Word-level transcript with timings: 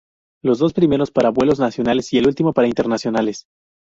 Los 0.41 0.57
dos 0.57 0.73
primeros 0.73 1.11
para 1.11 1.29
vuelos 1.29 1.59
nacionales 1.59 2.11
y 2.11 2.17
el 2.17 2.25
último 2.25 2.53
para 2.53 2.67
internacionales. 2.67 3.45